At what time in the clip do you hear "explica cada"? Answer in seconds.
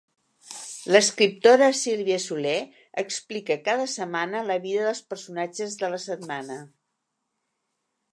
3.01-3.85